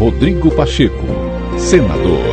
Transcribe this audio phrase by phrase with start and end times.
[0.00, 1.04] Rodrigo Pacheco,
[1.58, 2.24] senador.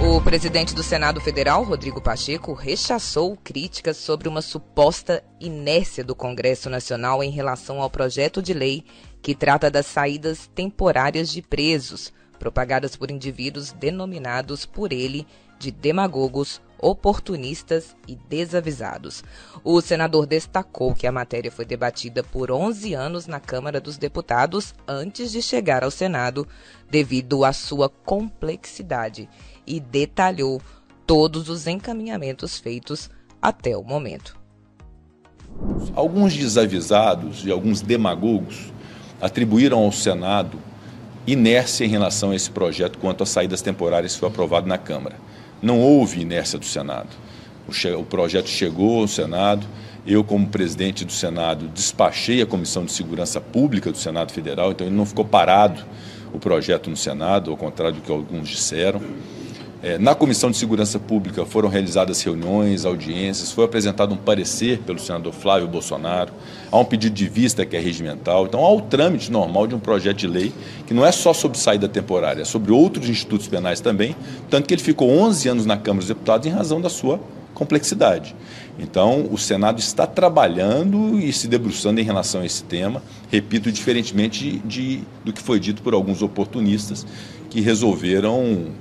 [0.00, 6.70] O presidente do Senado Federal, Rodrigo Pacheco, rechaçou críticas sobre uma suposta inércia do Congresso
[6.70, 8.84] Nacional em relação ao projeto de lei
[9.20, 15.26] que trata das saídas temporárias de presos, propagadas por indivíduos denominados por ele
[15.58, 19.24] de demagogos oportunistas e desavisados.
[19.64, 24.74] O senador destacou que a matéria foi debatida por 11 anos na Câmara dos Deputados
[24.86, 26.46] antes de chegar ao Senado,
[26.90, 29.30] devido à sua complexidade,
[29.66, 30.60] e detalhou
[31.06, 33.08] todos os encaminhamentos feitos
[33.40, 34.36] até o momento.
[35.94, 38.72] Alguns desavisados e alguns demagogos
[39.22, 40.58] atribuíram ao Senado
[41.26, 45.16] inércia em relação a esse projeto quanto às saídas temporárias que foi aprovado na Câmara
[45.64, 47.08] não houve inércia do Senado.
[47.66, 49.66] O, o projeto chegou ao Senado,
[50.06, 54.86] eu, como presidente do Senado, despachei a Comissão de Segurança Pública do Senado Federal, então
[54.86, 55.82] ele não ficou parado
[56.32, 59.00] o projeto no Senado, ao contrário do que alguns disseram.
[59.84, 64.98] É, na Comissão de Segurança Pública foram realizadas reuniões, audiências, foi apresentado um parecer pelo
[64.98, 66.32] senador Flávio Bolsonaro,
[66.72, 69.78] há um pedido de vista que é regimental, então há o trâmite normal de um
[69.78, 70.54] projeto de lei
[70.86, 74.16] que não é só sobre saída temporária, é sobre outros institutos penais também,
[74.48, 77.20] tanto que ele ficou 11 anos na Câmara dos Deputados em razão da sua
[77.52, 78.34] complexidade.
[78.78, 84.50] Então, o Senado está trabalhando e se debruçando em relação a esse tema, repito, diferentemente
[84.50, 87.06] de, de do que foi dito por alguns oportunistas
[87.50, 88.72] que resolveram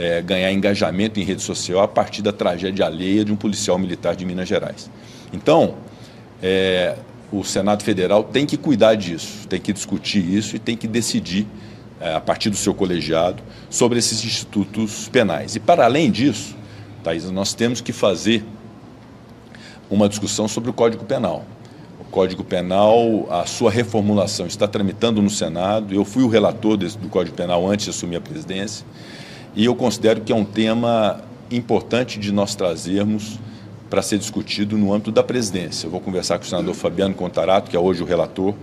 [0.00, 4.16] é, ganhar engajamento em rede social a partir da tragédia alheia de um policial militar
[4.16, 4.90] de Minas Gerais.
[5.30, 5.74] Então,
[6.42, 6.96] é,
[7.30, 11.46] o Senado Federal tem que cuidar disso, tem que discutir isso e tem que decidir,
[12.00, 15.54] é, a partir do seu colegiado, sobre esses institutos penais.
[15.54, 16.56] E, para além disso,
[17.04, 18.42] Thaís, nós temos que fazer
[19.90, 21.44] uma discussão sobre o Código Penal.
[22.00, 25.94] O Código Penal, a sua reformulação está tramitando no Senado.
[25.94, 28.86] Eu fui o relator desse, do Código Penal antes de assumir a presidência.
[29.54, 31.20] E eu considero que é um tema
[31.50, 33.38] importante de nós trazermos
[33.88, 35.86] para ser discutido no âmbito da presidência.
[35.86, 38.54] Eu vou conversar com o senador Fabiano Contarato, que é hoje o relator,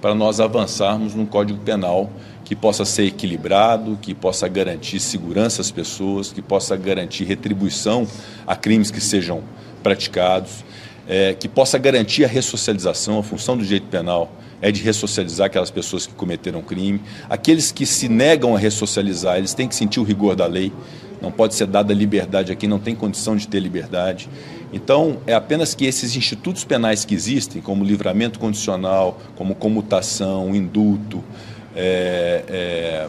[0.00, 2.10] para nós avançarmos num Código Penal
[2.44, 8.06] que possa ser equilibrado, que possa garantir segurança às pessoas, que possa garantir retribuição
[8.44, 9.42] a crimes que sejam
[9.80, 10.64] praticados,
[11.08, 13.20] é, que possa garantir a ressocialização.
[13.20, 14.28] A função do direito penal
[14.62, 17.00] é de ressocializar aquelas pessoas que cometeram crime.
[17.28, 20.72] Aqueles que se negam a ressocializar, eles têm que sentir o rigor da lei.
[21.20, 24.28] Não pode ser dada liberdade a quem não tem condição de ter liberdade.
[24.72, 31.22] Então, é apenas que esses institutos penais que existem, como livramento condicional, como comutação, indulto,
[31.74, 33.08] é, é,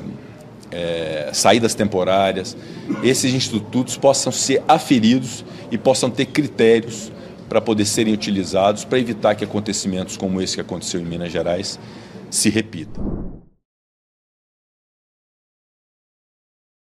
[0.72, 2.58] é, saídas temporárias,
[3.04, 7.12] esses institutos possam ser aferidos e possam ter critérios
[7.54, 11.80] para poder serem utilizados para evitar que acontecimentos como esse que aconteceu em Minas Gerais
[12.28, 13.44] se repitam.